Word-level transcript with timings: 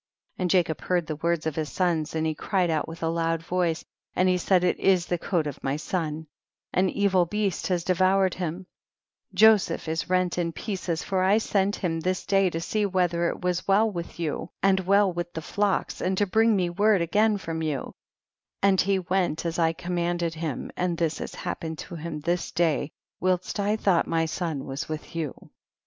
20. 0.37 0.43
And 0.43 0.49
Jacob 0.49 0.81
heard 0.81 1.05
the 1.05 1.15
words 1.17 1.45
of 1.45 1.55
his 1.55 1.71
sons 1.71 2.15
and 2.15 2.25
he 2.25 2.33
cried 2.33 2.71
out 2.71 2.87
with 2.87 3.03
a 3.03 3.07
loud 3.07 3.43
voice, 3.43 3.85
and 4.15 4.27
he 4.27 4.35
said 4.39 4.63
it 4.63 4.79
is 4.79 5.05
the 5.05 5.19
coat 5.19 5.45
of 5.45 5.63
my 5.63 5.75
son, 5.75 6.25
an 6.73 6.89
evil 6.89 7.27
beast 7.27 7.67
has 7.67 7.83
devoured 7.83 8.33
him; 8.33 8.65
Joseph 9.35 9.87
is 9.87 10.09
rent 10.09 10.39
in 10.39 10.53
pieces, 10.53 11.03
for 11.03 11.21
I 11.21 11.37
sent 11.37 11.75
him 11.75 11.99
this 11.99 12.25
day 12.25 12.49
to 12.49 12.59
see 12.59 12.83
whether 12.83 13.29
it 13.29 13.41
was 13.43 13.67
well 13.67 13.91
with 13.91 14.19
you 14.19 14.49
and 14.63 14.79
well 14.79 15.13
with 15.13 15.31
the 15.33 15.41
flocks 15.43 16.01
and 16.01 16.17
to 16.17 16.25
bring 16.25 16.55
me 16.55 16.67
word 16.67 17.01
again 17.03 17.37
from 17.37 17.61
you, 17.61 17.93
and 18.63 18.81
he 18.81 18.97
went 18.97 19.45
as 19.45 19.59
I 19.59 19.71
commanded 19.71 20.33
him, 20.33 20.71
and 20.75 20.97
this 20.97 21.19
has 21.19 21.35
happened 21.35 21.77
to 21.77 21.93
him 21.95 22.21
this 22.21 22.49
day 22.49 22.89
whilst 23.19 23.59
I 23.59 23.75
thought 23.75 24.07
my 24.07 24.25
son 24.25 24.65
was 24.65 24.89
with 24.89 25.15
you, 25.15 25.33
21. 25.33 25.49